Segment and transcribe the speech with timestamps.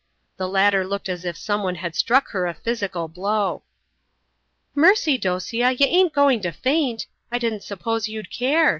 [0.37, 3.61] The latter looked as if someone had struck her a physical blow.
[4.73, 7.05] "Mercy, Dosia, you ain't going to faint!
[7.31, 8.69] I didn't suppose you'd care.